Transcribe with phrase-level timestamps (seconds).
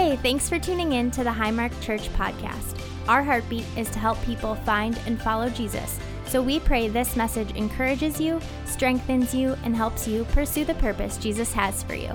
[0.00, 2.80] Hey, thanks for tuning in to the Highmark Church podcast.
[3.06, 6.00] Our heartbeat is to help people find and follow Jesus.
[6.24, 11.18] So we pray this message encourages you, strengthens you, and helps you pursue the purpose
[11.18, 12.14] Jesus has for you.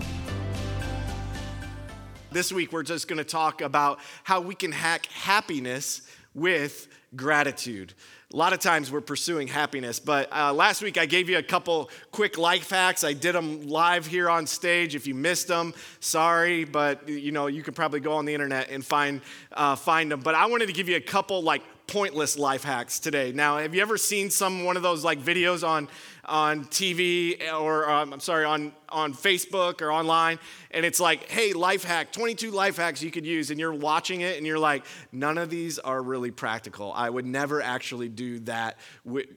[2.31, 6.01] This week, we're just going to talk about how we can hack happiness
[6.33, 7.93] with gratitude.
[8.35, 11.41] A lot of times we're pursuing happiness, but uh, last week I gave you a
[11.41, 13.05] couple quick life hacks.
[13.05, 14.93] I did them live here on stage.
[14.93, 18.69] If you missed them, sorry, but you know you can probably go on the internet
[18.69, 19.21] and find
[19.53, 20.19] uh, find them.
[20.19, 23.31] But I wanted to give you a couple like pointless life hacks today.
[23.31, 25.87] Now, have you ever seen some one of those like videos on
[26.27, 30.39] on TV or um, I'm sorry on on Facebook or online,
[30.71, 34.21] and it's like, hey, life hack, 22 life hacks you could use, and you're watching
[34.21, 36.93] it and you're like, none of these are really practical.
[36.93, 38.77] I would never actually do that,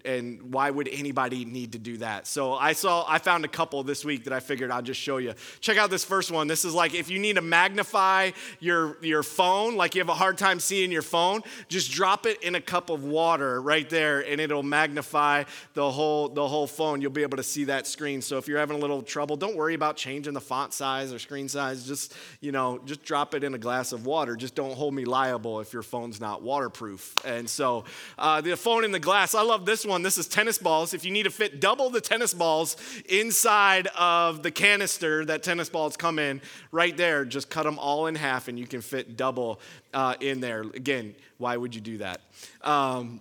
[0.04, 2.26] and why would anybody need to do that?
[2.26, 5.16] So I saw, I found a couple this week that I figured I'll just show
[5.16, 5.34] you.
[5.60, 6.46] Check out this first one.
[6.46, 8.30] This is like if you need to magnify
[8.60, 12.42] your your phone, like you have a hard time seeing your phone, just drop it
[12.42, 17.02] in a cup of water right there, and it'll magnify the whole the whole phone.
[17.02, 18.22] You'll be able to see that screen.
[18.22, 21.18] So if you're having a little trouble, don't worry about changing the font size or
[21.18, 21.84] screen size.
[21.84, 24.36] Just, you know, just drop it in a glass of water.
[24.36, 27.16] Just don't hold me liable if your phone's not waterproof.
[27.24, 27.84] And so
[28.16, 30.02] uh, the phone in the glass, I love this one.
[30.02, 30.94] This is tennis balls.
[30.94, 32.76] If you need to fit double the tennis balls
[33.08, 36.40] inside of the canister that tennis balls come in,
[36.70, 39.60] right there, just cut them all in half and you can fit double
[39.92, 40.60] uh, in there.
[40.62, 42.20] Again, why would you do that?
[42.62, 43.20] Um,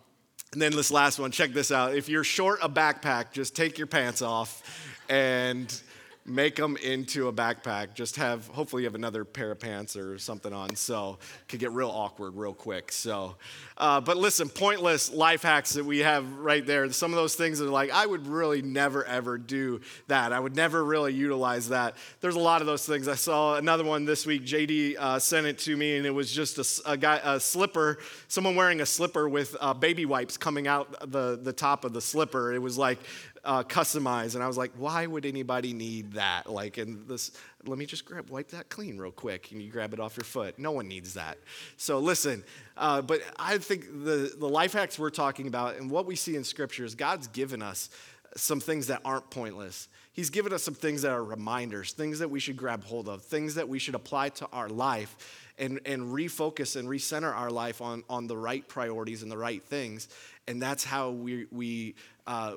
[0.53, 1.95] and then this last one, check this out.
[1.95, 4.63] If you're short a backpack, just take your pants off
[5.09, 5.81] and
[6.27, 7.93] make them into a backpack.
[7.93, 10.75] Just have, hopefully, you have another pair of pants or something on.
[10.75, 12.91] So could get real awkward real quick.
[12.91, 13.35] So,
[13.77, 16.91] uh, but listen, pointless life hacks that we have right there.
[16.91, 20.33] Some of those things are like, I would really never ever do that.
[20.33, 21.95] I would never really utilize that.
[22.19, 23.07] There's a lot of those things.
[23.07, 24.43] I saw another one this week.
[24.43, 27.99] JD uh, sent it to me, and it was just a, a, guy, a slipper,
[28.27, 32.01] someone wearing a slipper with uh, baby wipes coming out the, the top of the
[32.01, 32.53] slipper.
[32.53, 32.99] It was like
[33.47, 34.35] uh, customized.
[34.35, 36.51] And I was like, why would anybody need that?
[36.51, 37.31] Like, and this,
[37.65, 39.51] let me just grab, wipe that clean real quick.
[39.51, 40.59] And you grab it off your foot.
[40.59, 41.37] No one needs that.
[41.77, 42.43] So listen,
[42.75, 46.35] uh, but I think the, the life hacks we're talking about and what we see
[46.35, 47.89] in scripture is God's given us
[48.35, 49.87] some things that aren't pointless.
[50.11, 53.23] He's given us some things that are reminders, things that we should grab hold of,
[53.23, 55.15] things that we should apply to our life
[55.57, 59.63] and, and refocus and recenter our life on, on the right priorities and the right
[59.63, 60.09] things.
[60.47, 62.55] And that's how we, we uh,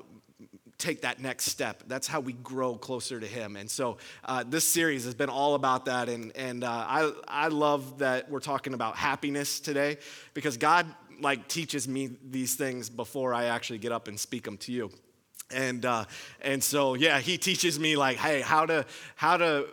[0.81, 1.83] take that next step.
[1.87, 3.55] That's how we grow closer to Him.
[3.55, 6.09] And so uh, this series has been all about that.
[6.09, 9.97] And, and uh, I, I love that we're talking about happiness today
[10.33, 10.87] because God
[11.21, 14.91] like teaches me these things before I actually get up and speak them to you.
[15.53, 16.05] And, uh,
[16.41, 19.67] and so, yeah, he teaches me like, hey, how to, how to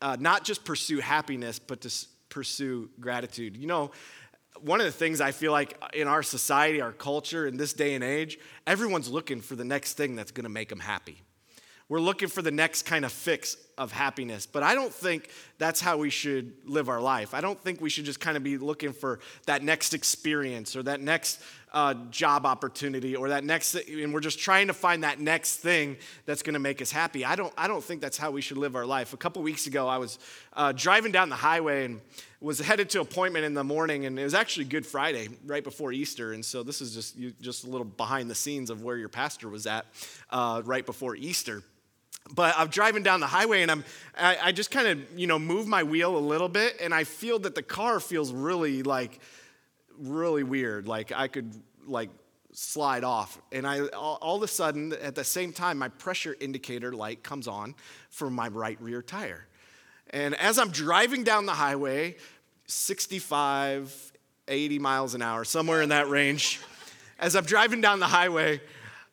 [0.00, 3.56] uh, not just pursue happiness, but to pursue gratitude.
[3.56, 3.90] You know,
[4.64, 7.94] one of the things I feel like in our society, our culture, in this day
[7.94, 11.22] and age, everyone's looking for the next thing that's going to make them happy.
[11.90, 14.46] We're looking for the next kind of fix of happiness.
[14.46, 17.34] But I don't think that's how we should live our life.
[17.34, 20.82] I don't think we should just kind of be looking for that next experience or
[20.84, 21.42] that next
[21.74, 25.98] uh, job opportunity or that next, and we're just trying to find that next thing
[26.24, 27.24] that's going to make us happy.
[27.24, 29.12] I don't, I don't think that's how we should live our life.
[29.12, 30.18] A couple weeks ago, I was
[30.54, 32.00] uh, driving down the highway and
[32.44, 35.92] was headed to appointment in the morning, and it was actually Good Friday, right before
[35.92, 36.34] Easter.
[36.34, 39.48] And so this is just, just a little behind the scenes of where your pastor
[39.48, 39.86] was at
[40.30, 41.62] uh, right before Easter
[42.34, 43.84] but I'm driving down the highway and I'm,
[44.16, 47.04] I, I just kind of, you know, move my wheel a little bit and I
[47.04, 49.20] feel that the car feels really like,
[49.98, 50.88] really weird.
[50.88, 51.54] Like I could
[51.86, 52.08] like
[52.52, 53.38] slide off.
[53.52, 57.22] And I, all, all of a sudden, at the same time, my pressure indicator light
[57.22, 57.74] comes on
[58.08, 59.46] for my right rear tire.
[60.10, 62.16] And as I'm driving down the highway,
[62.66, 64.12] 65,
[64.48, 66.60] 80 miles an hour, somewhere in that range,
[67.18, 68.60] as I'm driving down the highway,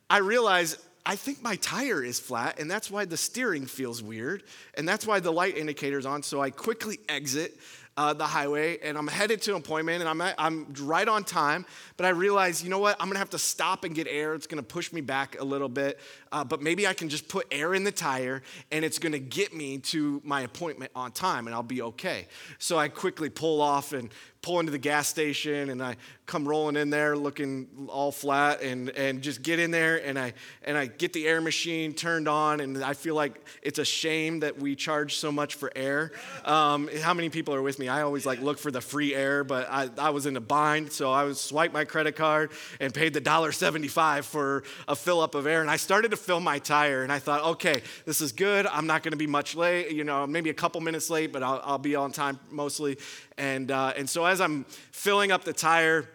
[0.10, 4.44] I realize I think my tire is flat, and that's why the steering feels weird,
[4.76, 6.22] and that's why the light indicator's on.
[6.22, 7.58] So I quickly exit
[7.98, 11.24] uh, the highway, and I'm headed to an appointment, and I'm, at, I'm right on
[11.24, 11.66] time.
[11.98, 12.96] But I realize, you know what?
[13.00, 14.34] I'm gonna have to stop and get air.
[14.34, 16.00] It's gonna push me back a little bit,
[16.32, 18.42] uh, but maybe I can just put air in the tire,
[18.72, 22.28] and it's gonna get me to my appointment on time, and I'll be okay.
[22.60, 24.10] So I quickly pull off and
[24.42, 28.90] pull into the gas station and I come rolling in there looking all flat and,
[28.92, 30.34] and just get in there and I,
[30.64, 34.40] and I get the air machine turned on and I feel like it's a shame
[34.40, 36.14] that we charge so much for air.
[36.46, 37.90] Um, how many people are with me?
[37.90, 40.92] I always like look for the free air, but I, I was in a bind,
[40.92, 45.36] so I was swipe my credit card and paid the $1.75 for a fill up
[45.36, 45.62] of air.
[45.62, 48.66] And I started to fill my tire and I thought, okay, this is good.
[48.68, 51.44] I'm not going to be much late, you know, maybe a couple minutes late, but
[51.44, 52.98] I'll, I'll be on time mostly.
[53.42, 56.08] And, uh, and so as I'm filling up the tire,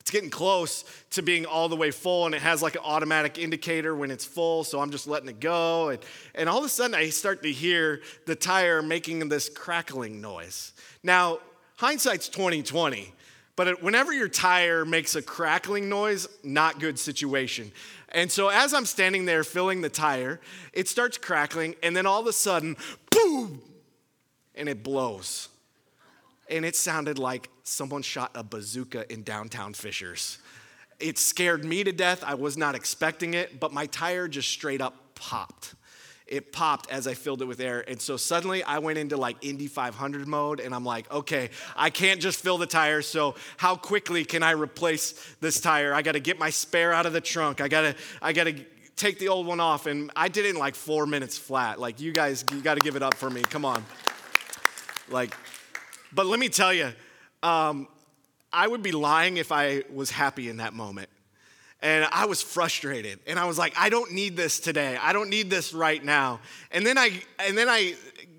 [0.00, 3.38] it's getting close to being all the way full, and it has like an automatic
[3.38, 5.90] indicator when it's full, so I'm just letting it go.
[5.90, 6.00] And,
[6.34, 10.72] and all of a sudden, I start to hear the tire making this crackling noise.
[11.04, 11.38] Now,
[11.76, 13.14] hindsight's 2020,
[13.54, 17.70] but whenever your tire makes a crackling noise, not good situation.
[18.08, 20.40] And so as I'm standing there filling the tire,
[20.72, 22.76] it starts crackling, and then all of a sudden,
[23.12, 23.62] boom,
[24.56, 25.50] and it blows
[26.48, 30.38] and it sounded like someone shot a bazooka in downtown Fishers.
[31.00, 32.22] It scared me to death.
[32.24, 35.74] I was not expecting it, but my tire just straight up popped.
[36.26, 37.84] It popped as I filled it with air.
[37.86, 41.90] And so suddenly I went into like Indy 500 mode and I'm like, okay, I
[41.90, 43.02] can't just fill the tire.
[43.02, 45.92] So how quickly can I replace this tire?
[45.92, 47.60] I got to get my spare out of the trunk.
[47.60, 48.54] I got to, I got to
[48.96, 49.84] take the old one off.
[49.84, 51.78] And I did it in like four minutes flat.
[51.78, 53.42] Like you guys, you got to give it up for me.
[53.42, 53.84] Come on.
[55.10, 55.36] Like,
[56.14, 56.92] but let me tell you,
[57.42, 57.88] um,
[58.52, 61.08] I would be lying if I was happy in that moment.
[61.82, 63.18] And I was frustrated.
[63.26, 64.96] And I was like, I don't need this today.
[64.96, 66.40] I don't need this right now.
[66.70, 67.94] And then I, and then I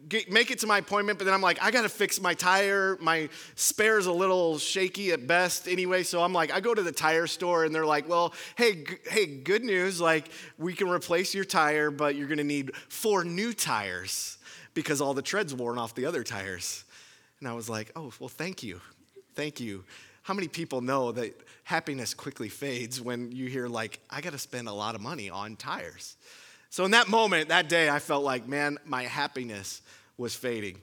[0.09, 2.97] get, make it to my appointment, but then I'm like, I gotta fix my tire.
[3.01, 6.03] My spare's a little shaky at best anyway.
[6.03, 8.97] So I'm like, I go to the tire store and they're like, well, hey, g-
[9.09, 10.01] hey, good news.
[10.01, 14.37] Like, we can replace your tire, but you're gonna need four new tires
[14.73, 16.83] because all the tread's worn off the other tires.
[17.39, 18.79] And I was like, oh, well, thank you.
[19.35, 19.83] Thank you.
[20.23, 24.39] How many people know that happiness quickly fades when you hear, like, I got to
[24.39, 26.15] spend a lot of money on tires?
[26.69, 29.81] So, in that moment, that day, I felt like, man, my happiness
[30.17, 30.79] was fading.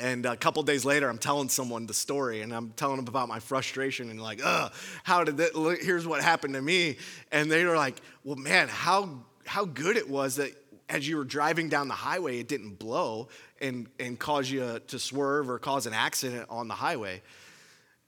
[0.00, 3.28] And a couple days later, I'm telling someone the story, and I'm telling them about
[3.28, 4.72] my frustration, and like, ugh,
[5.04, 5.78] how did that?
[5.80, 6.96] Here's what happened to me,
[7.32, 10.52] and they were like, well, man, how how good it was that
[10.88, 13.28] as you were driving down the highway, it didn't blow
[13.60, 17.22] and, and cause you to swerve or cause an accident on the highway.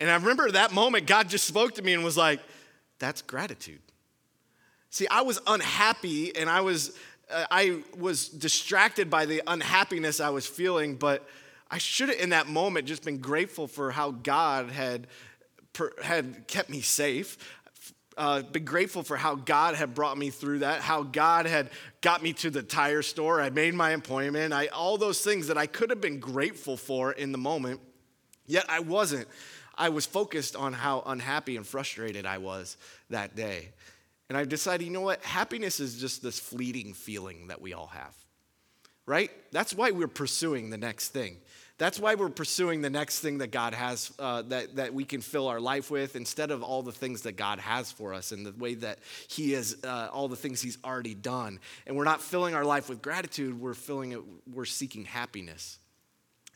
[0.00, 2.40] And I remember that moment, God just spoke to me and was like,
[2.98, 3.80] that's gratitude.
[4.90, 6.96] See, I was unhappy and I was,
[7.30, 11.26] uh, I was distracted by the unhappiness I was feeling, but
[11.70, 15.06] I should have in that moment just been grateful for how God had,
[16.02, 17.36] had kept me safe
[18.18, 21.70] uh, been grateful for how God had brought me through that, how God had
[22.00, 23.40] got me to the tire store.
[23.40, 27.12] I made my appointment, I, all those things that I could have been grateful for
[27.12, 27.80] in the moment,
[28.46, 29.28] yet I wasn't.
[29.76, 32.76] I was focused on how unhappy and frustrated I was
[33.10, 33.70] that day.
[34.28, 35.22] And I decided, you know what?
[35.22, 38.14] Happiness is just this fleeting feeling that we all have,
[39.06, 39.30] right?
[39.52, 41.38] That's why we're pursuing the next thing.
[41.78, 45.20] That's why we're pursuing the next thing that God has, uh, that, that we can
[45.20, 48.44] fill our life with, instead of all the things that God has for us and
[48.44, 48.98] the way that
[49.28, 51.60] He is, uh, all the things He's already done.
[51.86, 54.20] And we're not filling our life with gratitude, we're filling it,
[54.52, 55.78] we're seeking happiness.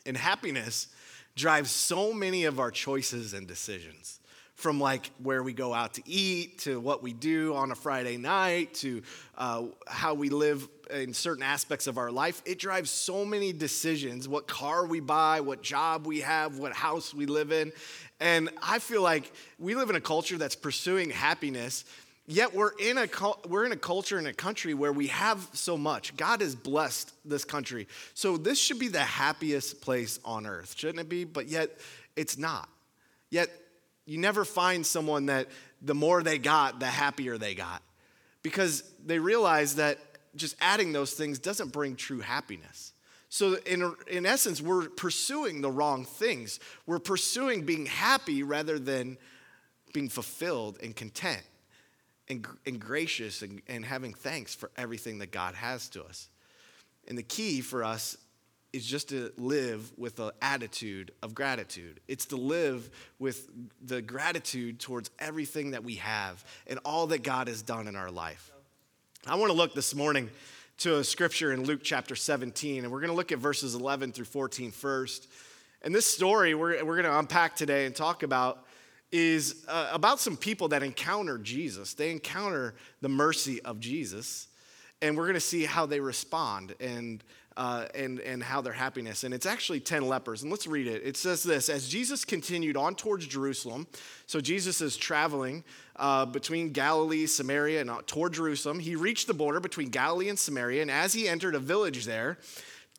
[0.05, 0.87] And happiness
[1.35, 4.19] drives so many of our choices and decisions
[4.55, 8.17] from like where we go out to eat to what we do on a Friday
[8.17, 9.01] night to
[9.37, 12.41] uh, how we live in certain aspects of our life.
[12.45, 17.13] It drives so many decisions what car we buy, what job we have, what house
[17.13, 17.71] we live in.
[18.19, 21.83] And I feel like we live in a culture that's pursuing happiness.
[22.25, 23.07] Yet we're in a
[23.49, 26.15] we're in a culture in a country where we have so much.
[26.15, 27.87] God has blessed this country.
[28.13, 31.25] So this should be the happiest place on earth, shouldn't it be?
[31.25, 31.71] But yet
[32.15, 32.69] it's not.
[33.29, 33.49] Yet
[34.05, 35.47] you never find someone that
[35.81, 37.81] the more they got, the happier they got.
[38.41, 39.99] Because they realize that
[40.35, 42.93] just adding those things doesn't bring true happiness.
[43.29, 46.59] So, in, in essence, we're pursuing the wrong things.
[46.85, 49.17] We're pursuing being happy rather than
[49.93, 51.41] being fulfilled and content
[52.29, 56.29] and, and gracious and, and having thanks for everything that God has to us.
[57.07, 58.17] And the key for us
[58.73, 61.99] is just to live with an attitude of gratitude.
[62.07, 62.89] It's to live
[63.19, 63.47] with
[63.85, 68.09] the gratitude towards everything that we have and all that God has done in our
[68.09, 68.51] life.
[69.27, 70.29] I want to look this morning
[70.79, 74.11] to a scripture in Luke chapter 17, and we're going to look at verses 11
[74.11, 75.29] through 14 first.
[75.83, 78.65] And this story we're, we're going to unpack today and talk about
[79.11, 81.93] is uh, about some people that encounter Jesus.
[81.93, 84.47] They encounter the mercy of Jesus,
[85.03, 87.23] and we're going to see how they respond and
[87.57, 89.23] uh, and, and how their happiness.
[89.23, 90.41] And it's actually 10 lepers.
[90.41, 91.01] And let's read it.
[91.05, 93.87] It says this As Jesus continued on towards Jerusalem,
[94.25, 95.63] so Jesus is traveling
[95.95, 98.79] uh, between Galilee, Samaria, and uh, toward Jerusalem.
[98.79, 100.81] He reached the border between Galilee and Samaria.
[100.81, 102.37] And as he entered a village there,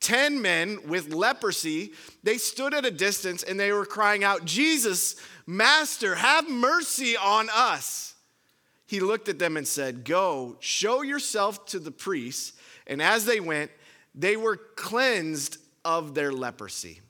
[0.01, 1.93] 10 men with leprosy,
[2.23, 7.49] they stood at a distance and they were crying out, Jesus, Master, have mercy on
[7.53, 8.15] us.
[8.87, 12.53] He looked at them and said, Go, show yourself to the priests.
[12.87, 13.71] And as they went,
[14.15, 17.01] they were cleansed of their leprosy.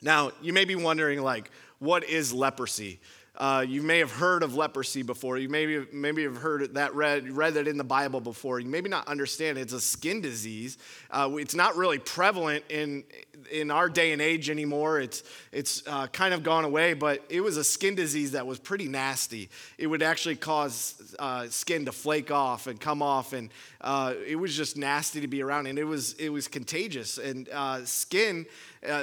[0.00, 3.00] Now, you may be wondering, like, what is leprosy?
[3.34, 5.38] Uh, you may have heard of leprosy before.
[5.38, 8.60] You maybe maybe have heard that read read that in the Bible before.
[8.60, 10.76] You maybe not understand it's a skin disease.
[11.10, 13.04] Uh, it's not really prevalent in
[13.50, 15.00] in our day and age anymore.
[15.00, 18.58] It's it's uh, kind of gone away, but it was a skin disease that was
[18.58, 19.48] pretty nasty.
[19.78, 23.48] It would actually cause uh, skin to flake off and come off, and
[23.80, 25.68] uh, it was just nasty to be around.
[25.68, 27.16] And it was it was contagious.
[27.16, 27.48] And
[27.88, 28.44] skin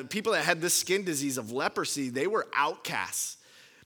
[0.10, 3.38] people that had this skin disease of leprosy, they were outcasts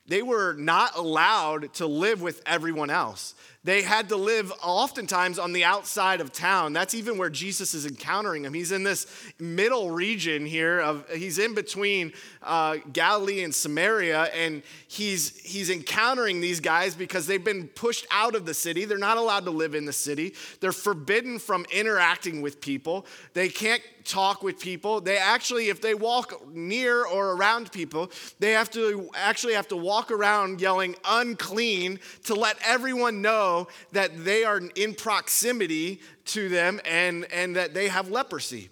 [0.07, 3.35] they were not allowed to live with everyone else.
[3.65, 6.73] They had to live oftentimes on the outside of town.
[6.73, 8.53] That's even where Jesus is encountering him.
[8.53, 9.07] He's in this
[9.39, 16.41] middle region here of he's in between uh, Galilee and Samaria, and he's he's encountering
[16.41, 18.83] these guys because they've been pushed out of the city.
[18.83, 20.33] They're not allowed to live in the city.
[20.59, 23.05] They're forbidden from interacting with people.
[23.33, 24.99] They can't talk with people.
[24.99, 29.77] They actually, if they walk near or around people, they have to actually have to
[29.77, 33.52] walk around yelling unclean to let everyone know
[33.91, 38.69] that they are in proximity to them and, and that they have leprosy.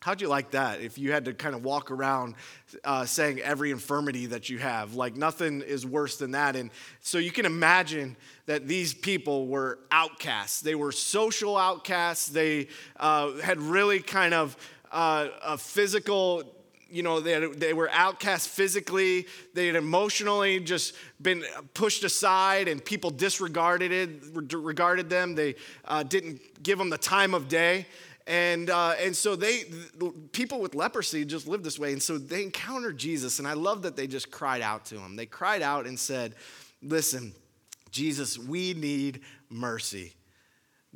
[0.00, 2.36] How'd you like that if you had to kind of walk around
[2.84, 4.94] uh, saying every infirmity that you have?
[4.94, 6.54] Like nothing is worse than that.
[6.54, 6.70] And
[7.00, 10.60] so you can imagine that these people were outcasts.
[10.60, 12.28] They were social outcasts.
[12.28, 12.68] They
[13.00, 14.56] uh, had really kind of
[14.92, 16.44] uh, a physical
[16.96, 19.26] you know, they, had, they were outcast physically.
[19.52, 25.34] They had emotionally just been pushed aside, and people disregarded it, regarded them.
[25.34, 27.86] They uh, didn't give them the time of day.
[28.26, 29.64] And, uh, and so they,
[30.32, 31.92] people with leprosy just lived this way.
[31.92, 33.38] And so they encountered Jesus.
[33.38, 35.16] And I love that they just cried out to him.
[35.16, 36.34] They cried out and said,
[36.82, 37.34] Listen,
[37.90, 40.15] Jesus, we need mercy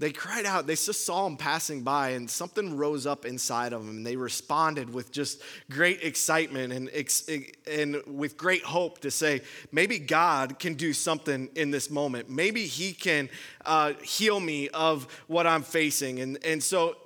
[0.00, 0.66] they cried out.
[0.66, 3.98] They just saw him passing by, and something rose up inside of them.
[3.98, 6.90] And they responded with just great excitement and,
[7.70, 9.42] and with great hope to say,
[9.72, 12.30] maybe God can do something in this moment.
[12.30, 13.28] Maybe He can
[13.66, 16.20] uh, heal me of what I'm facing.
[16.20, 16.96] And, and so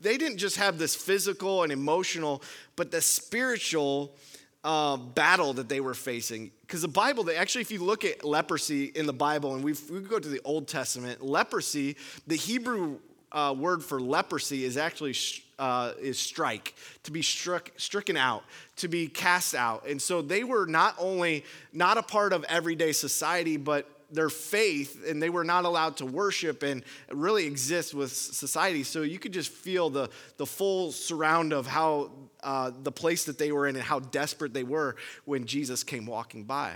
[0.00, 2.42] they didn't just have this physical and emotional,
[2.74, 4.16] but the spiritual
[4.64, 6.50] uh, battle that they were facing.
[6.62, 9.74] Because the Bible, they, actually, if you look at leprosy in the Bible, and we
[9.90, 12.98] we go to the Old Testament, leprosy, the Hebrew
[13.30, 15.14] uh, word for leprosy is actually
[15.58, 18.42] uh, is strike, to be struck, stricken out,
[18.76, 19.86] to be cast out.
[19.86, 25.04] And so they were not only not a part of everyday society, but their faith
[25.06, 28.82] and they were not allowed to worship and really exist with society.
[28.82, 32.10] So you could just feel the, the full surround of how
[32.42, 36.06] uh, the place that they were in and how desperate they were when Jesus came
[36.06, 36.72] walking by.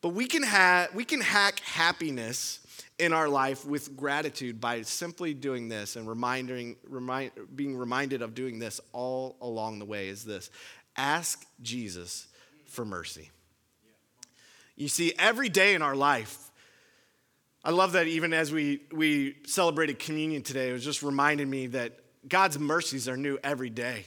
[0.00, 2.60] But we can, ha- we can hack happiness
[2.98, 8.34] in our life with gratitude by simply doing this and reminding, remind, being reminded of
[8.34, 10.50] doing this all along the way is this
[10.96, 12.26] ask Jesus
[12.66, 13.30] for mercy.
[14.78, 16.52] You see, every day in our life,
[17.64, 21.66] I love that even as we, we celebrated communion today, it was just reminding me
[21.68, 24.06] that God's mercies are new every day.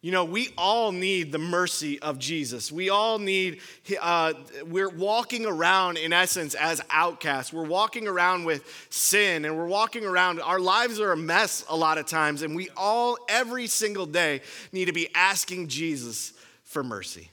[0.00, 2.72] You know, we all need the mercy of Jesus.
[2.72, 3.60] We all need,
[4.00, 4.32] uh,
[4.66, 7.52] we're walking around in essence as outcasts.
[7.52, 11.76] We're walking around with sin and we're walking around, our lives are a mess a
[11.76, 14.40] lot of times, and we all, every single day,
[14.72, 16.32] need to be asking Jesus
[16.64, 17.28] for mercy.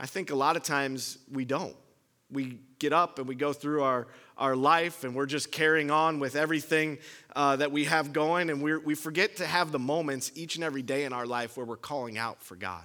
[0.00, 1.76] I think a lot of times we don't.
[2.30, 4.06] We get up and we go through our,
[4.38, 6.98] our life and we're just carrying on with everything
[7.36, 10.64] uh, that we have going, and we we forget to have the moments each and
[10.64, 12.84] every day in our life where we're calling out for God.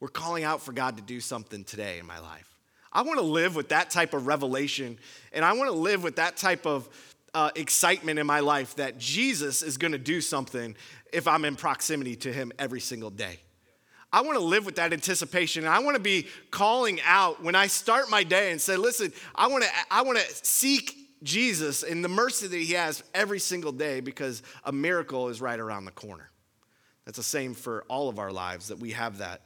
[0.00, 2.58] We're calling out for God to do something today in my life.
[2.92, 4.98] I want to live with that type of revelation,
[5.32, 6.88] and I want to live with that type of
[7.32, 10.76] uh, excitement in my life that Jesus is going to do something
[11.10, 13.38] if I'm in proximity to Him every single day.
[14.12, 15.64] I want to live with that anticipation.
[15.64, 19.12] And I want to be calling out when I start my day and say, listen,
[19.34, 23.38] I want to, I want to seek Jesus and the mercy that he has every
[23.38, 26.30] single day because a miracle is right around the corner.
[27.04, 29.42] That's the same for all of our lives that we have that.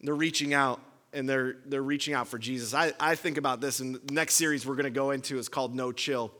[0.00, 0.80] They're reaching out
[1.12, 2.74] and they're, they're reaching out for Jesus.
[2.74, 5.48] I, I think about this, and the next series we're going to go into is
[5.48, 6.30] called No Chill.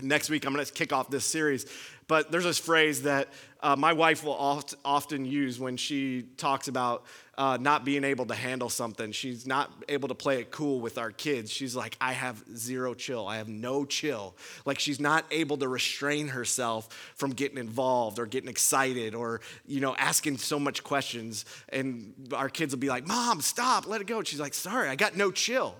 [0.00, 1.66] Next week, I'm going to kick off this series
[2.06, 3.28] But there's this phrase that
[3.64, 7.04] uh, my wife will oft, often use when she talks about
[7.38, 9.10] uh, not being able to handle something.
[9.10, 11.50] She's not able to play it cool with our kids.
[11.50, 13.26] She's like, I have zero chill.
[13.26, 14.36] I have no chill.
[14.66, 19.80] Like she's not able to restrain herself from getting involved or getting excited or, you
[19.80, 21.46] know, asking so much questions.
[21.70, 24.18] And our kids will be like, Mom, stop, let it go.
[24.18, 25.74] And she's like, Sorry, I got no chill.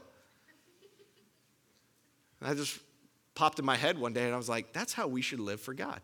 [2.41, 2.81] And I just
[3.35, 5.61] popped in my head one day and I was like, That's how we should live
[5.61, 6.01] for God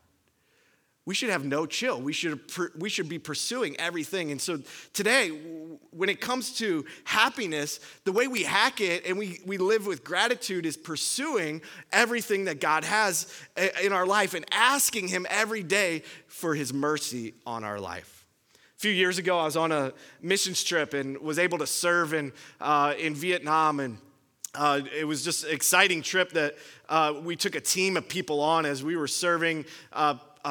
[1.06, 2.00] we should have no chill.
[2.00, 2.40] We should,
[2.78, 4.30] we should be pursuing everything.
[4.30, 4.60] And so
[4.92, 5.30] today,
[5.90, 10.04] when it comes to happiness, the way we hack it and we, we live with
[10.04, 13.32] gratitude is pursuing everything that God has
[13.82, 18.26] in our life and asking Him every day for His mercy on our life.
[18.76, 22.12] A few years ago, I was on a missions trip and was able to serve
[22.12, 23.80] in, uh, in Vietnam.
[23.80, 23.98] And
[24.54, 26.56] uh, it was just an exciting trip that
[26.88, 29.64] uh, we took a team of people on as we were serving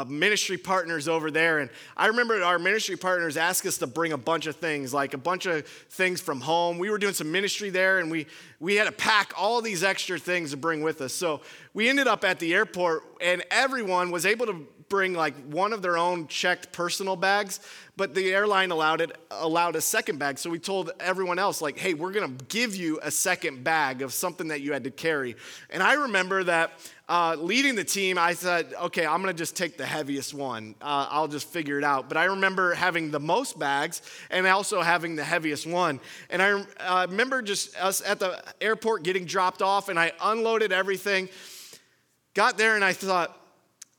[0.07, 1.59] ministry partners over there.
[1.59, 5.13] And I remember our ministry partners asked us to bring a bunch of things, like
[5.13, 6.77] a bunch of things from home.
[6.77, 8.27] We were doing some ministry there, and we,
[8.59, 11.13] we had to pack all these extra things to bring with us.
[11.13, 11.41] So
[11.73, 15.81] we ended up at the airport, and everyone was able to bring like one of
[15.81, 17.59] their own checked personal bags,
[17.95, 20.37] but the airline allowed it allowed a second bag.
[20.37, 24.01] So we told everyone else like, "Hey, we're going to give you a second bag
[24.01, 25.35] of something that you had to carry."
[25.69, 26.71] And I remember that
[27.09, 30.75] uh, leading the team, I said, okay, I'm gonna just take the heaviest one.
[30.79, 32.07] Uh, I'll just figure it out.
[32.07, 35.99] But I remember having the most bags and also having the heaviest one.
[36.29, 40.71] And I uh, remember just us at the airport getting dropped off, and I unloaded
[40.71, 41.29] everything.
[42.35, 43.35] Got there, and I thought,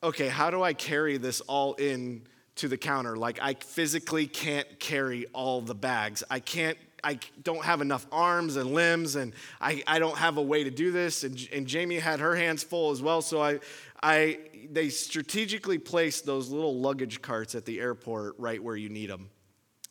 [0.02, 2.22] okay, how do I carry this all in
[2.56, 3.16] to the counter?
[3.16, 6.22] Like, I physically can't carry all the bags.
[6.30, 10.42] I can't I don't have enough arms and limbs, and I, I don't have a
[10.42, 11.24] way to do this.
[11.24, 13.22] And, and Jamie had her hands full as well.
[13.22, 13.60] So I,
[14.02, 14.38] I,
[14.70, 19.30] they strategically placed those little luggage carts at the airport right where you need them.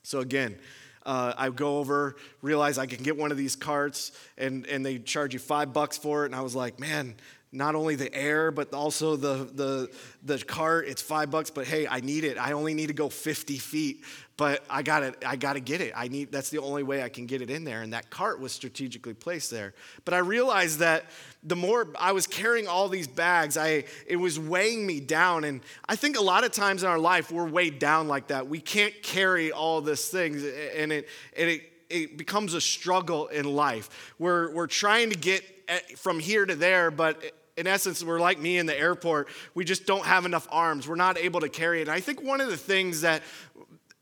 [0.04, 0.58] So again,
[1.06, 5.00] uh, I go over, realize I can get one of these carts, and, and they
[5.00, 6.28] charge you five bucks for it.
[6.28, 7.16] And I was like, man,
[7.52, 9.90] not only the air, but also the, the,
[10.24, 12.38] the cart, it's five bucks, but hey, I need it.
[12.38, 14.04] I only need to go 50 feet
[14.40, 15.92] but I got to I got to get it.
[15.94, 18.40] I need that's the only way I can get it in there and that cart
[18.40, 19.74] was strategically placed there.
[20.06, 21.08] But I realized that
[21.44, 25.60] the more I was carrying all these bags, I it was weighing me down and
[25.90, 28.48] I think a lot of times in our life we're weighed down like that.
[28.48, 33.44] We can't carry all these things and it and it it becomes a struggle in
[33.44, 34.14] life.
[34.20, 37.22] We're we're trying to get eh, from here to there, but
[37.60, 39.28] in essence, we're like me in the airport.
[39.54, 40.88] We just don't have enough arms.
[40.88, 41.90] We're not able to carry it.
[41.90, 43.22] And I think one of the things that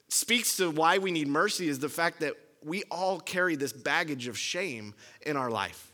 [0.10, 4.28] speaks to why we need mercy is the fact that we all carry this baggage
[4.28, 4.93] of shame
[5.26, 5.91] in our life.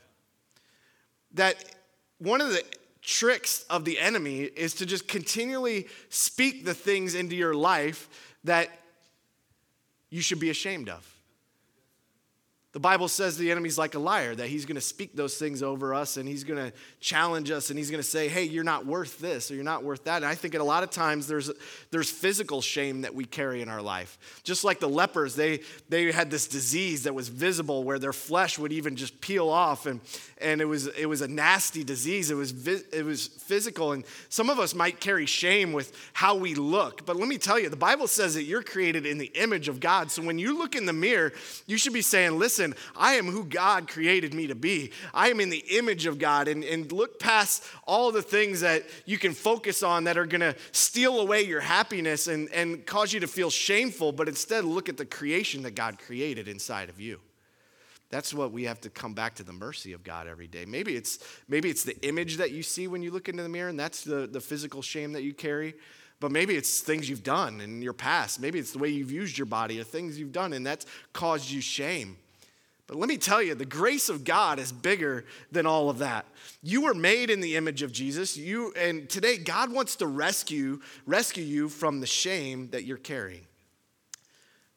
[1.36, 1.56] That
[2.18, 2.64] one of the
[3.02, 8.10] tricks of the enemy is to just continually speak the things into your life
[8.44, 8.70] that
[10.10, 11.13] you should be ashamed of.
[12.74, 15.62] The Bible says the enemy's like a liar, that he's going to speak those things
[15.62, 18.64] over us and he's going to challenge us and he's going to say, hey, you're
[18.64, 20.18] not worth this or you're not worth that.
[20.18, 21.52] And I think at a lot of times there's,
[21.92, 24.42] there's physical shame that we carry in our life.
[24.44, 25.60] Just like the lepers, they,
[25.90, 29.86] they had this disease that was visible where their flesh would even just peel off
[29.86, 30.02] and,
[30.42, 32.32] and it, was, it was a nasty disease.
[32.32, 33.92] It was, it was physical.
[33.92, 37.06] And some of us might carry shame with how we look.
[37.06, 39.80] But let me tell you, the Bible says that you're created in the image of
[39.80, 40.10] God.
[40.10, 41.34] So when you look in the mirror,
[41.68, 44.92] you should be saying, listen, listen, I am who God created me to be.
[45.14, 46.48] I am in the image of God.
[46.48, 50.42] And, and look past all the things that you can focus on that are going
[50.42, 54.90] to steal away your happiness and, and cause you to feel shameful, but instead look
[54.90, 57.20] at the creation that God created inside of you.
[58.10, 60.66] That's what we have to come back to the mercy of God every day.
[60.66, 63.70] Maybe it's maybe it's the image that you see when you look into the mirror,
[63.70, 65.74] and that's the, the physical shame that you carry.
[66.20, 68.40] But maybe it's things you've done in your past.
[68.40, 71.50] Maybe it's the way you've used your body or things you've done, and that's caused
[71.50, 72.18] you shame.
[72.88, 76.26] But let me tell you, the grace of God is bigger than all of that.
[76.62, 78.36] You were made in the image of Jesus.
[78.36, 83.46] You and today God wants to rescue rescue you from the shame that you're carrying.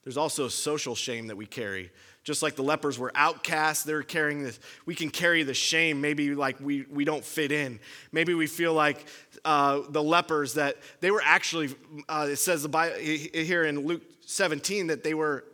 [0.04, 1.90] There's also social shame that we carry.
[2.22, 4.60] Just like the lepers were outcasts, they're carrying this.
[4.84, 7.80] We can carry the shame, maybe like we, we don't fit in.
[8.12, 9.04] Maybe we feel like
[9.44, 11.74] uh, the lepers that they were actually,
[12.08, 15.44] uh, it says the Bible, here in Luke 17 that they were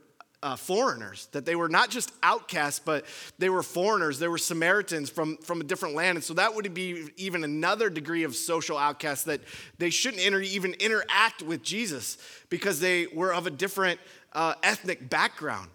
[0.42, 3.04] uh, foreigners, that they were not just outcasts, but
[3.38, 4.18] they were foreigners.
[4.18, 6.16] They were Samaritans from, from a different land.
[6.16, 9.40] And so that would be even another degree of social outcast that
[9.78, 14.00] they shouldn't enter, even interact with Jesus because they were of a different
[14.32, 15.70] uh, ethnic background.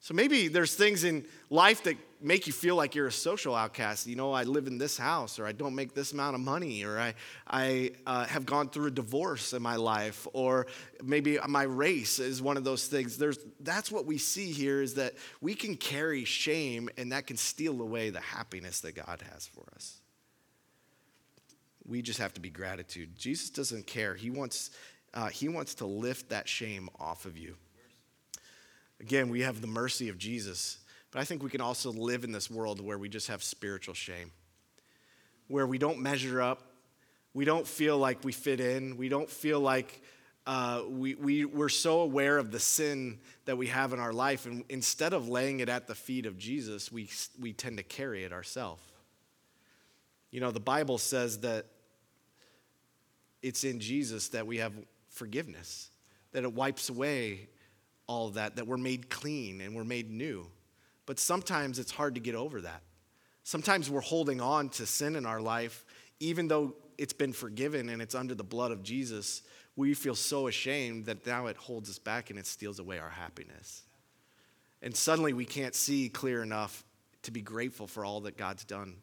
[0.00, 4.06] So maybe there's things in life that make you feel like you're a social outcast.
[4.06, 6.84] You know, I live in this house, or I don't make this amount of money,
[6.84, 7.14] or I,
[7.46, 10.66] I uh, have gone through a divorce in my life, or
[11.02, 13.16] maybe my race is one of those things.
[13.16, 17.36] There's, that's what we see here is that we can carry shame, and that can
[17.36, 20.00] steal away the happiness that God has for us.
[21.86, 23.16] We just have to be gratitude.
[23.16, 24.14] Jesus doesn't care.
[24.14, 24.70] He wants,
[25.14, 27.56] uh, he wants to lift that shame off of you.
[29.00, 30.76] Again, we have the mercy of Jesus
[31.10, 33.94] but I think we can also live in this world where we just have spiritual
[33.94, 34.30] shame,
[35.48, 36.62] where we don't measure up,
[37.34, 40.02] we don't feel like we fit in, we don't feel like
[40.46, 44.46] uh, we, we, we're so aware of the sin that we have in our life,
[44.46, 48.24] and instead of laying it at the feet of Jesus, we, we tend to carry
[48.24, 48.82] it ourselves.
[50.30, 51.66] You know, the Bible says that
[53.42, 54.72] it's in Jesus that we have
[55.08, 55.90] forgiveness,
[56.32, 57.48] that it wipes away
[58.06, 60.46] all that, that we're made clean and we're made new.
[61.10, 62.82] But sometimes it's hard to get over that.
[63.42, 65.84] Sometimes we're holding on to sin in our life,
[66.20, 69.42] even though it's been forgiven and it's under the blood of Jesus.
[69.74, 73.10] We feel so ashamed that now it holds us back and it steals away our
[73.10, 73.82] happiness.
[74.82, 76.84] And suddenly we can't see clear enough
[77.24, 78.94] to be grateful for all that God's done.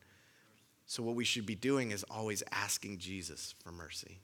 [0.86, 4.22] So, what we should be doing is always asking Jesus for mercy.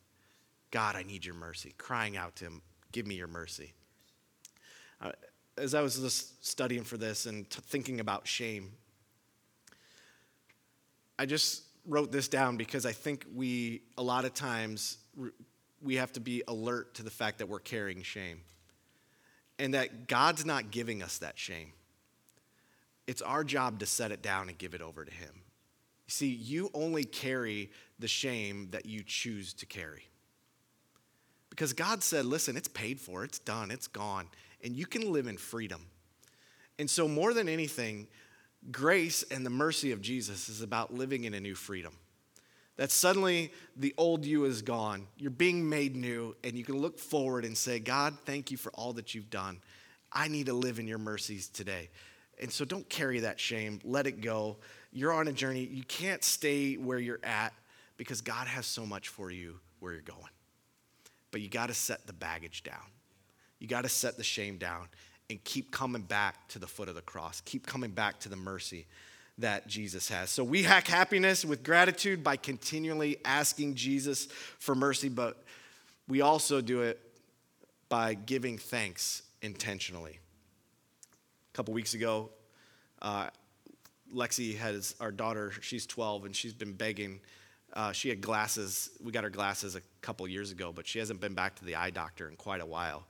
[0.71, 1.73] God, I need your mercy.
[1.77, 2.61] Crying out to him,
[2.93, 3.73] give me your mercy.
[5.01, 5.11] Uh,
[5.57, 8.71] as I was just studying for this and t- thinking about shame,
[11.17, 14.97] I just wrote this down because I think we, a lot of times,
[15.81, 18.41] we have to be alert to the fact that we're carrying shame
[19.59, 21.73] and that God's not giving us that shame.
[23.05, 25.41] It's our job to set it down and give it over to Him.
[26.07, 30.07] See, you only carry the shame that you choose to carry.
[31.49, 34.27] Because God said, listen, it's paid for, it's done, it's gone
[34.63, 35.85] and you can live in freedom.
[36.79, 38.07] And so, more than anything,
[38.71, 41.93] grace and the mercy of Jesus is about living in a new freedom.
[42.77, 45.05] That suddenly the old you is gone.
[45.17, 48.71] You're being made new, and you can look forward and say, God, thank you for
[48.71, 49.59] all that you've done.
[50.11, 51.89] I need to live in your mercies today.
[52.41, 53.79] And so don't carry that shame.
[53.83, 54.57] Let it go.
[54.91, 55.65] You're on a journey.
[55.65, 57.53] You can't stay where you're at
[57.97, 60.19] because God has so much for you where you're going.
[61.31, 62.92] But you got to set the baggage down.
[63.63, 64.89] You got to set the shame down
[65.29, 67.39] and keep coming back to the foot of the cross.
[67.45, 68.87] Keep coming back to the mercy
[69.37, 70.29] that Jesus has.
[70.29, 74.25] So we hack happiness with gratitude by continually asking Jesus
[74.59, 75.45] for mercy, but
[76.09, 76.99] we also do it
[77.87, 80.19] by giving thanks intentionally.
[81.53, 82.31] A couple weeks ago,
[83.01, 83.29] uh,
[84.13, 87.21] Lexi has our daughter, she's 12, and she's been begging.
[87.71, 88.89] Uh, she had glasses.
[89.01, 91.75] We got her glasses a couple years ago, but she hasn't been back to the
[91.75, 93.05] eye doctor in quite a while.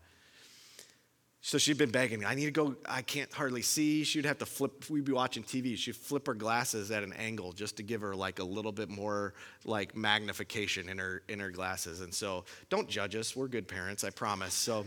[1.45, 2.25] So she'd been begging, me.
[2.25, 4.05] I need to go, I can't hardly see.
[4.05, 5.77] She'd have to flip, we'd be watching TV.
[5.77, 8.89] She'd flip her glasses at an angle just to give her like a little bit
[8.89, 9.33] more
[9.65, 11.99] like magnification in her in her glasses.
[11.99, 13.35] And so don't judge us.
[13.35, 14.53] We're good parents, I promise.
[14.53, 14.85] So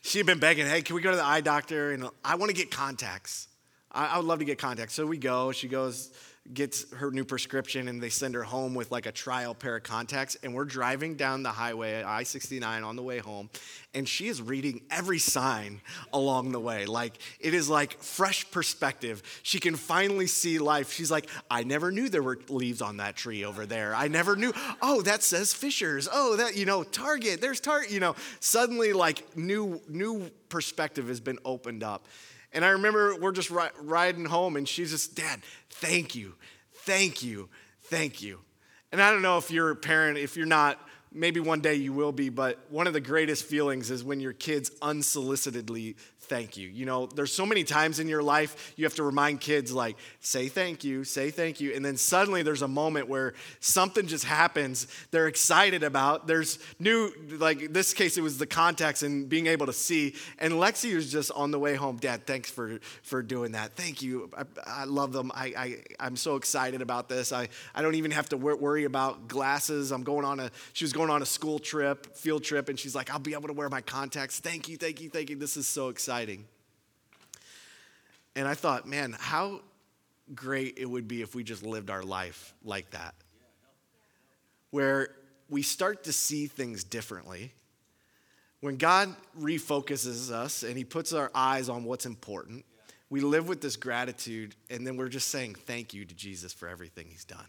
[0.00, 1.90] she'd been begging, hey, can we go to the eye doctor?
[1.90, 3.48] And I want to get contacts.
[3.90, 4.94] I, I would love to get contacts.
[4.94, 6.12] So we go, she goes,
[6.52, 9.82] gets her new prescription and they send her home with like a trial pair of
[9.82, 10.36] contacts.
[10.42, 13.48] And we're driving down the highway, I 69, on the way home.
[13.94, 15.80] And she is reading every sign
[16.12, 16.84] along the way.
[16.84, 19.22] Like it is like fresh perspective.
[19.42, 20.92] She can finally see life.
[20.92, 23.94] She's like, I never knew there were leaves on that tree over there.
[23.94, 24.52] I never knew.
[24.82, 26.08] Oh, that says Fishers.
[26.12, 27.40] Oh, that, you know, Target.
[27.40, 27.90] There's Target.
[27.90, 32.06] You know, suddenly like new, new perspective has been opened up.
[32.54, 35.40] And I remember we're just ri- riding home, and she's just, Dad,
[35.70, 36.34] thank you,
[36.72, 37.48] thank you,
[37.82, 38.38] thank you.
[38.92, 40.78] And I don't know if you're a parent, if you're not,
[41.14, 44.32] maybe one day you will be, but one of the greatest feelings is when your
[44.32, 46.68] kids unsolicitedly thank you.
[46.68, 49.96] You know, there's so many times in your life you have to remind kids, like,
[50.20, 51.74] say thank you, say thank you.
[51.74, 56.26] And then suddenly there's a moment where something just happens they're excited about.
[56.26, 60.14] There's new, like this case, it was the contacts and being able to see.
[60.38, 63.76] And Lexi was just on the way home, Dad, thanks for, for doing that.
[63.76, 64.30] Thank you.
[64.36, 65.30] I, I love them.
[65.34, 67.32] I, I, I'm so excited about this.
[67.32, 69.92] I, I don't even have to worry about glasses.
[69.92, 72.94] I'm going on a, she was going on a school trip, field trip, and she's
[72.94, 74.40] like, I'll be able to wear my contacts.
[74.40, 75.36] Thank you, thank you, thank you.
[75.36, 76.44] This is so exciting exciting.
[78.36, 79.60] And I thought, man, how
[80.34, 83.14] great it would be if we just lived our life like that,
[84.70, 85.08] where
[85.48, 87.52] we start to see things differently.
[88.60, 92.64] When God refocuses us and He puts our eyes on what's important,
[93.10, 96.68] we live with this gratitude, and then we're just saying thank you to Jesus for
[96.68, 97.48] everything He's done,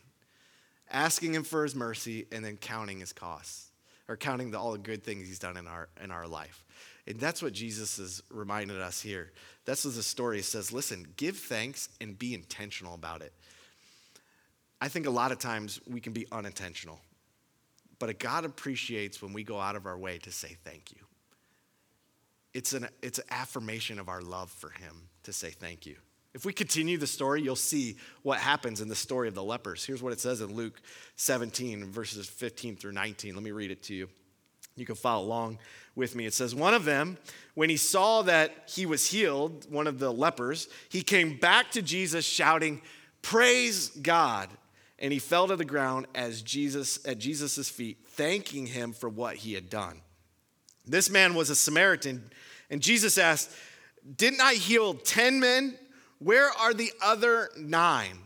[0.91, 3.71] asking Him for His mercy, and then counting His costs.
[4.07, 6.63] or counting the, all the good things he's done in our, in our life.
[7.07, 9.31] And that's what Jesus is reminding us here.
[9.65, 10.71] That's what the story says.
[10.71, 13.33] Listen, give thanks and be intentional about it.
[14.81, 16.99] I think a lot of times we can be unintentional,
[17.97, 20.99] but God appreciates when we go out of our way to say thank you.
[22.53, 25.95] It's an, it's an affirmation of our love for Him to say thank you.
[26.35, 29.85] If we continue the story, you'll see what happens in the story of the lepers.
[29.85, 30.81] Here's what it says in Luke
[31.15, 33.33] 17, verses 15 through 19.
[33.33, 34.09] Let me read it to you.
[34.75, 35.59] You can follow along
[35.95, 36.25] with me.
[36.25, 37.17] It says, One of them,
[37.53, 41.81] when he saw that he was healed, one of the lepers, he came back to
[41.81, 42.81] Jesus shouting,
[43.21, 44.49] Praise God.
[44.99, 49.37] And he fell to the ground as Jesus at Jesus' feet, thanking him for what
[49.37, 50.01] he had done.
[50.85, 52.29] This man was a Samaritan,
[52.69, 53.51] and Jesus asked,
[54.17, 55.79] Didn't I heal 10 men?
[56.19, 58.19] Where are the other nine?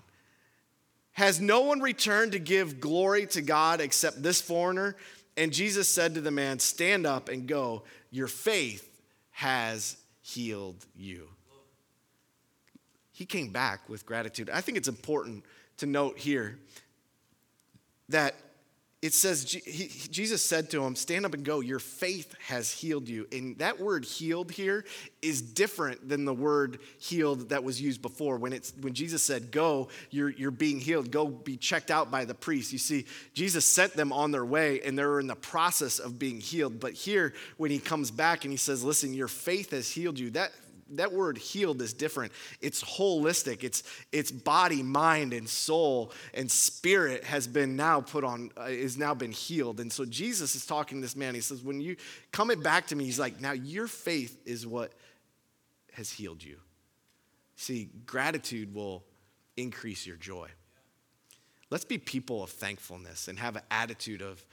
[1.14, 4.96] Has no one returned to give glory to God except this foreigner?
[5.36, 7.84] And Jesus said to the man, Stand up and go.
[8.12, 8.90] Your faith
[9.32, 11.28] has healed you.
[13.12, 14.50] He came back with gratitude.
[14.50, 15.44] I think it's important
[15.78, 16.58] to note here
[18.08, 18.36] that
[19.02, 21.62] it says, Jesus said to him, Stand up and go.
[21.62, 23.28] Your faith has healed you.
[23.32, 24.84] And that word healed here
[25.22, 28.36] is different than the word healed that was used before.
[28.36, 32.26] When, it's, when Jesus said, Go, you're, you're being healed, go be checked out by
[32.26, 32.74] the priest.
[32.74, 36.42] You see, Jesus sent them on their way and they're in the process of being
[36.42, 36.82] healed.
[36.82, 40.32] But here, when he comes back and he says, Listen, your faith has healed you,
[40.32, 40.52] that
[40.92, 42.32] that word healed is different.
[42.62, 43.64] It's holistic.
[43.64, 48.98] It's, it's body, mind, and soul and spirit has been now put on, uh, is
[48.98, 49.80] now been healed.
[49.80, 51.36] And so Jesus is talking to this man.
[51.36, 51.96] He says, when you
[52.32, 54.94] coming back to me, he's like, now your faith is what
[55.94, 56.58] has healed you.
[57.56, 59.04] See, gratitude will
[59.58, 60.50] increase your joy.
[61.70, 64.44] Let's be people of thankfulness and have an attitude of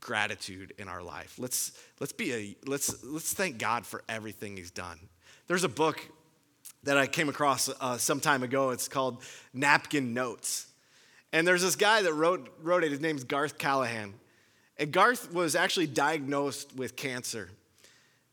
[0.00, 1.34] gratitude in our life.
[1.38, 4.98] Let's, let's be a, let's, let's thank God for everything he's done.
[5.48, 6.00] There's a book
[6.82, 8.70] that I came across uh, some time ago.
[8.70, 9.22] It's called
[9.54, 10.66] Napkin Notes.
[11.32, 12.90] And there's this guy that wrote, wrote it.
[12.90, 14.14] His name's Garth Callaghan.
[14.76, 17.50] And Garth was actually diagnosed with cancer.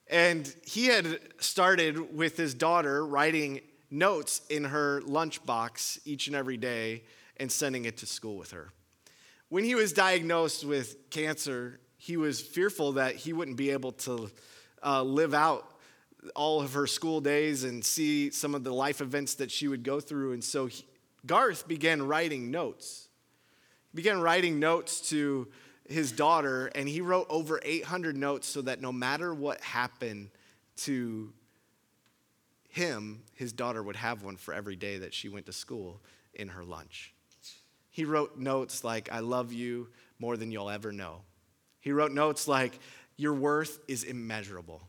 [0.07, 6.57] And he had started with his daughter writing notes in her lunchbox each and every
[6.57, 7.03] day
[7.37, 8.71] and sending it to school with her.
[9.49, 14.31] When he was diagnosed with cancer, he was fearful that he wouldn't be able to
[14.83, 15.72] uh, live out
[16.35, 19.83] all of her school days and see some of the life events that she would
[19.83, 20.33] go through.
[20.33, 20.85] And so he,
[21.25, 23.07] Garth began writing notes.
[23.91, 25.47] He began writing notes to
[25.87, 30.29] his daughter, and he wrote over 800 notes so that no matter what happened
[30.77, 31.31] to
[32.69, 36.01] him, his daughter would have one for every day that she went to school
[36.33, 37.13] in her lunch.
[37.91, 41.21] He wrote notes like, I love you more than you'll ever know.
[41.79, 42.79] He wrote notes like,
[43.17, 44.81] Your worth is immeasurable.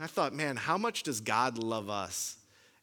[0.00, 2.36] I thought, man, how much does God love us?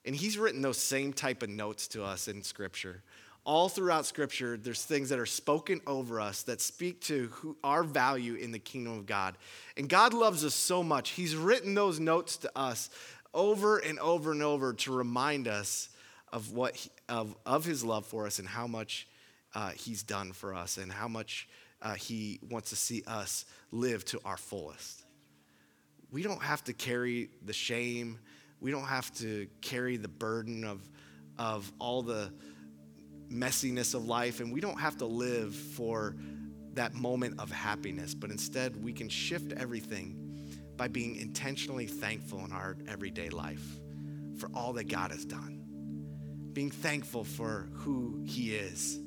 [0.05, 3.03] And He's written those same type of notes to us in Scripture.
[3.43, 7.83] All throughout Scripture, there's things that are spoken over us that speak to who, our
[7.83, 9.35] value in the kingdom of God.
[9.75, 11.09] And God loves us so much.
[11.11, 12.89] He's written those notes to us
[13.33, 15.89] over and over and over to remind us
[16.31, 19.07] of what he, of, of His love for us and how much
[19.53, 21.49] uh, He's done for us and how much
[21.81, 25.00] uh, He wants to see us live to our fullest
[26.11, 28.19] we don't have to carry the shame.
[28.59, 30.81] We don't have to carry the burden of,
[31.39, 32.31] of all the
[33.31, 34.41] messiness of life.
[34.41, 36.15] And we don't have to live for
[36.73, 38.13] that moment of happiness.
[38.13, 40.17] But instead, we can shift everything
[40.75, 43.79] by being intentionally thankful in our everyday life
[44.37, 45.63] for all that God has done.
[46.53, 48.99] Being thankful for who He is,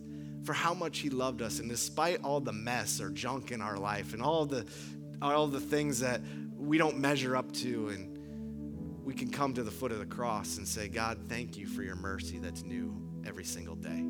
[0.44, 1.58] for how much He loved us.
[1.58, 4.64] And despite all the mess or junk in our life and all the,
[5.20, 6.22] all the things that
[6.64, 10.56] we don't measure up to, and we can come to the foot of the cross
[10.56, 12.96] and say, God, thank you for your mercy that's new
[13.26, 14.04] every single day.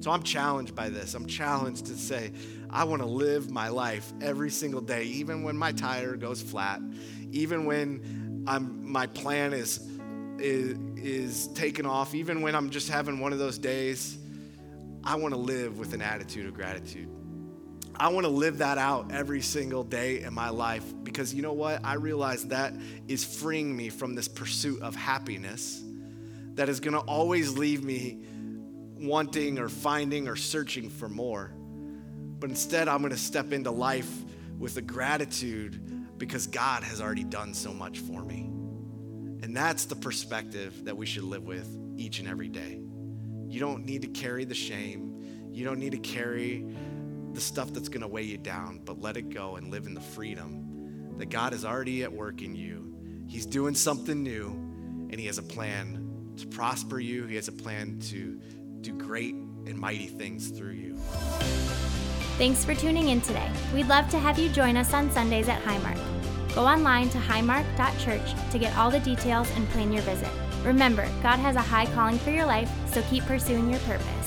[0.00, 1.14] So I'm challenged by this.
[1.14, 2.32] I'm challenged to say,
[2.70, 6.80] I want to live my life every single day, even when my tire goes flat,
[7.32, 9.80] even when I'm, my plan is,
[10.38, 14.18] is, is taken off, even when I'm just having one of those days.
[15.02, 17.08] I want to live with an attitude of gratitude.
[17.98, 21.54] I want to live that out every single day in my life because you know
[21.54, 21.84] what?
[21.84, 22.74] I realize that
[23.08, 25.82] is freeing me from this pursuit of happiness
[26.54, 28.18] that is going to always leave me
[28.98, 31.52] wanting or finding or searching for more.
[32.38, 34.10] But instead, I'm going to step into life
[34.58, 38.50] with a gratitude because God has already done so much for me.
[39.42, 42.80] And that's the perspective that we should live with each and every day.
[43.48, 45.50] You don't need to carry the shame.
[45.52, 46.66] You don't need to carry
[47.36, 49.92] the stuff that's going to weigh you down, but let it go and live in
[49.92, 52.94] the freedom that God is already at work in you.
[53.28, 54.48] He's doing something new,
[55.10, 58.40] and He has a plan to prosper you, He has a plan to
[58.80, 60.96] do great and mighty things through you.
[62.38, 63.50] Thanks for tuning in today.
[63.74, 66.00] We'd love to have you join us on Sundays at Highmark.
[66.54, 70.30] Go online to highmark.church to get all the details and plan your visit.
[70.64, 74.25] Remember, God has a high calling for your life, so keep pursuing your purpose.